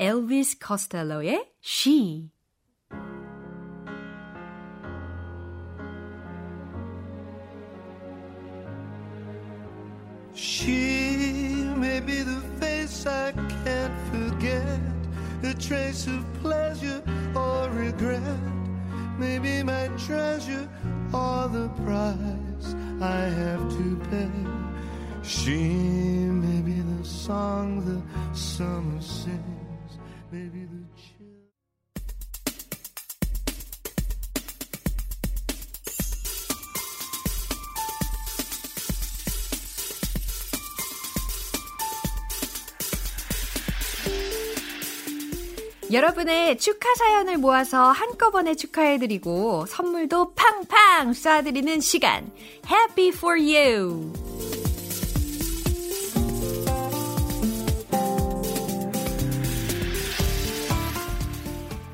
엘비스 0.00 0.58
코스텔로의 0.58 1.52
She. 1.62 2.30
She 10.34 10.72
may 11.76 12.00
be 12.00 12.24
the 12.24 12.51
I 13.06 13.32
can't 13.64 13.98
forget, 14.10 14.80
a 15.42 15.54
trace 15.54 16.06
of 16.06 16.24
pleasure 16.40 17.02
or 17.34 17.68
regret. 17.70 18.22
Maybe 19.18 19.62
my 19.62 19.88
treasure 20.06 20.68
or 21.12 21.48
the 21.48 21.68
price 21.84 22.74
I 23.00 23.22
have 23.40 23.68
to 23.76 23.96
pay. 24.10 24.30
She 25.22 25.58
may 25.58 26.60
be 26.62 26.80
the 26.80 27.04
song 27.04 27.84
the 27.84 28.00
summer 28.36 29.00
sings, 29.00 29.98
maybe 30.30 30.64
the 30.64 30.81
여러분의 45.92 46.56
축하 46.56 46.94
사연을 46.94 47.36
모아서 47.36 47.90
한꺼번에 47.90 48.54
축하해드리고 48.54 49.66
선물도 49.66 50.32
팡팡 50.34 51.12
쏴드리는 51.12 51.82
시간. 51.82 52.30
Happy 52.66 53.08
for 53.08 53.38
you! 53.38 54.12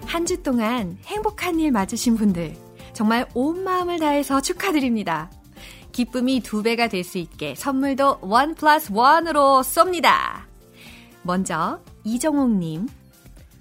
한 0.06 0.26
주 0.26 0.42
동안 0.42 0.98
행복한 1.06 1.58
일 1.60 1.70
맞으신 1.72 2.16
분들, 2.16 2.54
정말 2.92 3.26
온 3.34 3.62
마음을 3.64 3.98
다해서 3.98 4.40
축하드립니다. 4.40 5.30
기쁨이 5.92 6.40
두 6.40 6.62
배가 6.62 6.88
될 6.88 7.04
수 7.04 7.18
있게 7.18 7.54
선물도 7.54 8.18
원 8.22 8.54
플러스 8.54 8.90
원으로 8.92 9.62
쏩니다. 9.62 10.42
먼저, 11.22 11.80
이정옥님. 12.04 12.86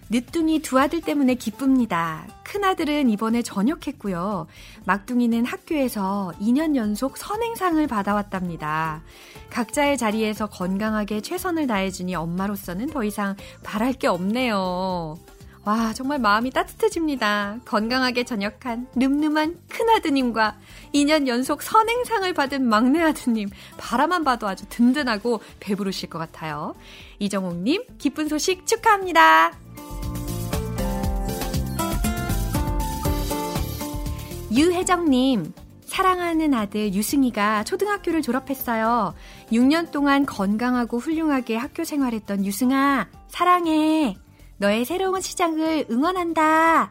늦둥이 0.10 0.60
두 0.60 0.80
아들 0.80 1.02
때문에 1.02 1.36
기쁩니다. 1.36 2.26
큰아들은 2.44 3.10
이번에 3.10 3.42
전역했고요. 3.42 4.48
막둥이는 4.86 5.46
학교에서 5.46 6.32
2년 6.40 6.76
연속 6.76 7.18
선행상을 7.18 7.86
받아왔답니다. 7.88 9.02
각자의 9.50 9.98
자리에서 9.98 10.48
건강하게 10.48 11.22
최선을 11.22 11.68
다해주니 11.68 12.16
엄마로서는 12.16 12.88
더 12.88 13.04
이상 13.04 13.36
바랄 13.64 13.94
게 13.94 14.08
없네요. 14.08 15.18
와, 15.66 15.92
정말 15.92 16.20
마음이 16.20 16.52
따뜻해집니다. 16.52 17.58
건강하게 17.66 18.24
전역한 18.24 18.88
늠름한 18.96 19.58
큰아드님과 19.68 20.56
2년 20.96 21.28
연속 21.28 21.62
선행상을 21.62 22.34
받은 22.34 22.64
막내 22.64 23.02
아드님. 23.02 23.50
바라만 23.76 24.24
봐도 24.24 24.48
아주 24.48 24.64
든든하고 24.70 25.42
배부르실 25.60 26.10
것 26.10 26.20
같아요. 26.20 26.74
이정옥님, 27.20 27.84
기쁜 27.98 28.30
소식 28.30 28.66
축하합니다. 28.66 29.67
유혜정님, 34.58 35.54
사랑하는 35.86 36.54
아들 36.56 36.94
유승이가 36.94 37.64
초등학교를 37.64 38.24
졸업했어요. 38.24 39.14
6년 39.52 39.92
동안 39.92 40.26
건강하고 40.26 40.98
훌륭하게 40.98 41.56
학교 41.56 41.84
생활했던 41.84 42.44
유승아, 42.44 43.08
사랑해. 43.28 44.16
너의 44.58 44.84
새로운 44.84 45.22
시작을 45.22 45.86
응원한다. 45.92 46.90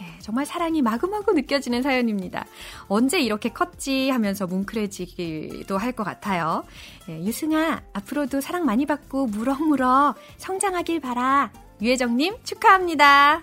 예, 0.00 0.18
정말 0.20 0.46
사랑이 0.46 0.82
마구마구 0.82 1.32
느껴지는 1.32 1.82
사연입니다. 1.82 2.46
언제 2.86 3.20
이렇게 3.20 3.48
컸지 3.48 4.10
하면서 4.10 4.46
뭉클해지기도 4.46 5.76
할 5.78 5.90
것 5.92 6.04
같아요. 6.04 6.62
예, 7.08 7.18
유승아, 7.24 7.82
앞으로도 7.92 8.40
사랑 8.40 8.64
많이 8.64 8.86
받고 8.86 9.26
무럭무럭 9.26 10.14
성장하길 10.38 11.00
바라. 11.00 11.50
유혜정님 11.82 12.36
축하합니다. 12.44 13.42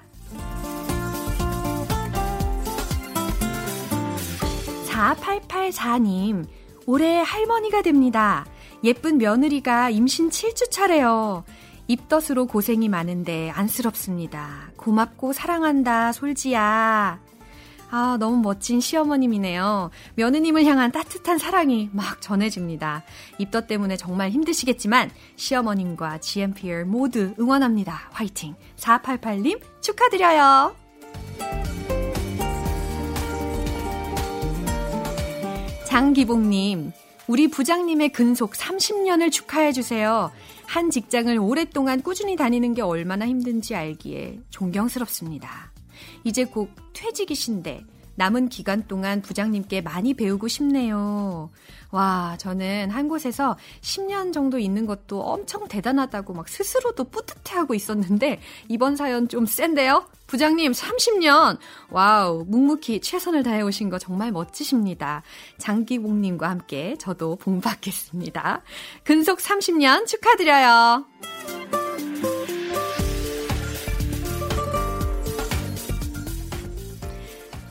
4884님, 4.97 6.45
올해 6.87 7.21
할머니가 7.21 7.81
됩니다. 7.83 8.45
예쁜 8.83 9.17
며느리가 9.17 9.91
임신 9.91 10.29
7주 10.29 10.71
차래요. 10.71 11.43
입덧으로 11.87 12.47
고생이 12.47 12.89
많은데 12.89 13.51
안쓰럽습니다. 13.51 14.71
고맙고 14.75 15.33
사랑한다, 15.33 16.11
솔지야. 16.11 17.19
아, 17.89 18.17
너무 18.19 18.41
멋진 18.41 18.81
시어머님이네요. 18.81 19.91
며느님을 20.15 20.65
향한 20.65 20.91
따뜻한 20.91 21.37
사랑이 21.37 21.89
막 21.93 22.21
전해집니다. 22.21 23.03
입덧 23.37 23.67
때문에 23.67 23.95
정말 23.95 24.31
힘드시겠지만 24.31 25.11
시어머님과 25.37 26.17
GMPR 26.17 26.83
모두 26.85 27.33
응원합니다. 27.39 28.09
화이팅! 28.11 28.55
488님 28.75 29.61
축하드려요. 29.79 30.75
장기봉님, 35.87 36.91
우리 37.29 37.47
부장님의 37.47 38.09
근속 38.09 38.51
30년을 38.51 39.31
축하해주세요. 39.31 40.31
한 40.65 40.89
직장을 40.91 41.39
오랫동안 41.39 42.01
꾸준히 42.01 42.35
다니는 42.35 42.73
게 42.73 42.81
얼마나 42.81 43.25
힘든지 43.25 43.73
알기에 43.73 44.37
존경스럽습니다. 44.49 45.71
이제 46.25 46.43
곧 46.43 46.69
퇴직이신데 46.91 47.85
남은 48.15 48.49
기간 48.49 48.85
동안 48.85 49.21
부장님께 49.21 49.79
많이 49.79 50.13
배우고 50.13 50.49
싶네요. 50.49 51.51
와, 51.91 52.35
저는 52.39 52.89
한 52.89 53.07
곳에서 53.07 53.57
10년 53.81 54.33
정도 54.33 54.59
있는 54.59 54.85
것도 54.85 55.21
엄청 55.21 55.67
대단하다고 55.67 56.33
막 56.33 56.47
스스로도 56.47 57.05
뿌듯해하고 57.05 57.73
있었는데 57.73 58.39
이번 58.67 58.95
사연 58.95 59.27
좀 59.27 59.45
센데요? 59.45 60.07
부장님 60.27 60.73
30년! 60.73 61.57
Wow, 61.89 62.43
묵묵히 62.47 62.99
최선을 62.99 63.43
다해 63.43 63.61
오신 63.61 63.89
거 63.89 63.97
정말 63.97 64.31
멋지십니다. 64.31 65.23
장기봉님과 65.57 66.49
함께 66.49 66.95
저도 66.99 67.37
본받겠습니다. 67.37 68.61
근속 69.03 69.39
30년 69.39 70.05
축하드려요. 70.05 71.05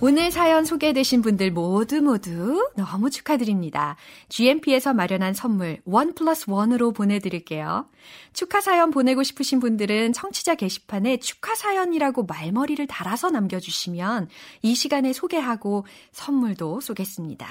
오늘 0.03 0.31
사연 0.31 0.67
소개되신 0.67 1.23
분들 1.23 1.51
모두 1.53 2.03
모두 2.03 2.71
너무 2.77 3.09
축하드립니다. 3.09 3.97
GMP에서 4.29 4.93
마련한 4.93 5.33
선물 5.33 5.81
원 5.87 6.15
플러스 6.15 6.45
원으로 6.49 6.93
보내드릴게요. 6.93 7.89
축하 8.35 8.61
사연 8.61 8.91
보내고 8.91 9.23
싶으신 9.23 9.59
분들은 9.59 10.13
청취자 10.13 10.57
게시판에 10.57 11.17
축하 11.19 11.55
사연이라고 11.55 12.25
말머리를 12.25 12.87
달아서 12.87 13.31
남겨주시면 13.31 14.29
이 14.61 14.75
시간에 14.75 15.15
소개하고 15.15 15.87
선물도 16.13 16.83
쏘겠습니다. 16.83 17.47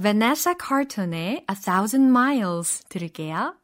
Vanessa 0.00 0.54
Carlton의 0.56 1.44
A 1.50 1.56
Thousand 1.62 2.10
Miles 2.10 2.84
들을게요. 2.84 3.59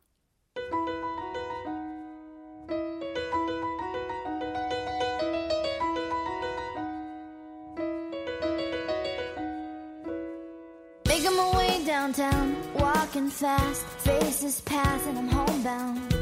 Downtown, 12.12 12.57
walking 12.75 13.29
fast, 13.29 13.85
faces 13.99 14.61
pass, 14.61 15.05
and 15.07 15.19
I'm 15.19 15.29
homebound. 15.29 16.12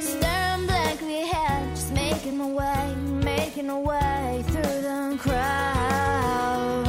Staring 0.00 0.66
blankly 0.66 1.22
ahead, 1.22 1.76
just 1.76 1.92
making 1.92 2.38
my 2.38 2.46
way, 2.46 2.94
making 3.24 3.66
my 3.66 3.78
way 3.78 4.44
through 4.46 4.62
the 4.62 5.18
crowd. 5.20 6.86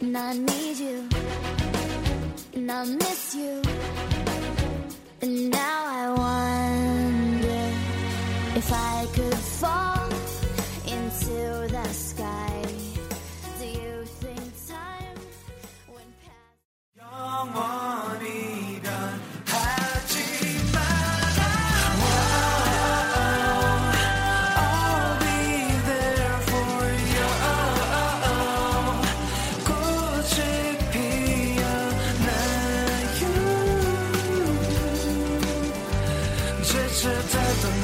And 0.00 0.18
I 0.18 0.32
need 0.32 0.78
you, 0.78 1.08
and 2.54 2.72
I 2.72 2.84
miss 2.84 3.34
you, 3.36 3.62
and 5.22 5.50
now 5.50 5.84
I 5.86 6.08
wonder 6.16 6.67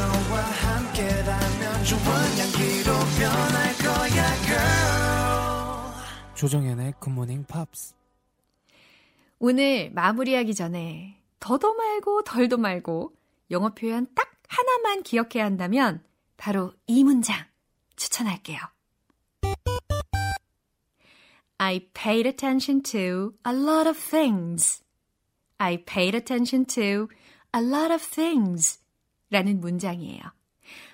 너와 0.04 0.40
함께라면 0.40 1.84
좋은 1.84 2.00
향기로 2.38 2.92
변할 3.18 3.74
거야, 3.78 4.34
girl. 4.44 6.34
조정현의 6.34 6.94
굿모닝 7.00 7.44
팝스. 7.44 7.94
오늘 9.38 9.90
마무리하기 9.92 10.54
전에 10.54 11.20
더도 11.40 11.74
말고 11.74 12.22
덜도 12.24 12.58
말고 12.58 13.12
영어 13.50 13.74
표현 13.74 14.06
딱 14.14 14.30
하나만 14.48 15.02
기억해야 15.02 15.44
한다면 15.44 16.02
바로 16.36 16.72
이 16.86 17.02
문장 17.04 17.36
추천할게요. 17.96 18.58
I 21.58 21.80
paid 21.94 22.28
attention 22.28 22.82
to 22.82 23.32
a 23.46 23.54
lot 23.54 23.88
of 23.88 23.98
things. 23.98 24.82
I 25.58 25.78
paid 25.84 26.16
attention 26.16 26.66
to 26.66 27.08
a 27.54 27.62
lot 27.62 27.92
of 27.92 28.02
things. 28.02 28.83
라는 29.34 29.60
문장이에요. 29.60 30.22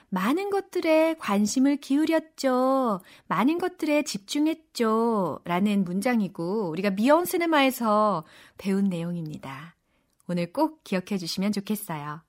많은 0.08 0.48
것들에 0.48 1.16
관심을 1.18 1.76
기울였죠. 1.76 3.02
많은 3.28 3.58
것들에 3.58 4.02
집중했죠. 4.02 5.40
라는 5.44 5.84
문장이고, 5.84 6.70
우리가 6.70 6.88
미온 6.88 7.26
시네마에서 7.26 8.24
배운 8.56 8.88
내용입니다. 8.88 9.76
오늘 10.26 10.54
꼭 10.54 10.82
기억해 10.84 11.18
주시면 11.18 11.52
좋겠어요. 11.52 12.22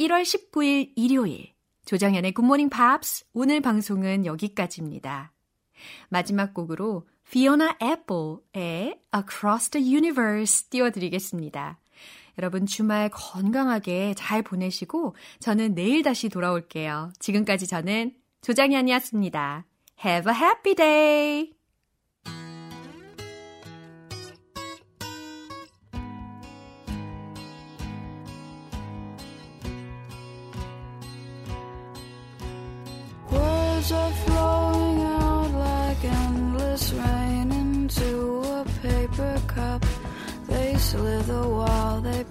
1월 0.00 0.22
19일 0.22 0.92
일요일, 0.96 1.52
조정현의 1.84 2.32
굿모닝 2.32 2.68
팝스, 2.68 3.26
오늘 3.32 3.60
방송은 3.60 4.26
여기까지입니다. 4.26 5.32
마지막 6.08 6.54
곡으로 6.54 7.06
피오나 7.30 7.76
애플의 7.80 9.00
Across 9.14 9.70
the 9.70 9.94
Universe 9.94 10.70
띄워드리겠습니다. 10.70 11.78
여러분 12.38 12.66
주말 12.66 13.08
건강하게 13.08 14.14
잘 14.14 14.42
보내시고 14.42 15.16
저는 15.40 15.74
내일 15.74 16.02
다시 16.02 16.28
돌아올게요. 16.28 17.12
지금까지 17.18 17.66
저는 17.66 18.12
조장현이었습니다. 18.42 19.66
Have 20.04 20.32
a 20.32 20.38
happy 20.38 20.74
day! 20.74 21.56
Are 33.88 34.12
flowing 34.26 35.00
out 35.00 35.52
like 35.54 36.04
endless 36.04 36.92
rain 36.92 37.52
into 37.52 38.42
a 38.42 38.64
paper 38.82 39.40
cup. 39.46 39.86
They 40.48 40.74
slither 40.74 41.46
while 41.46 42.00
they 42.00 42.24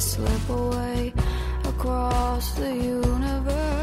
slip 0.00 0.48
away 0.48 1.12
across 1.64 2.52
the 2.52 2.74
universe. 2.74 3.79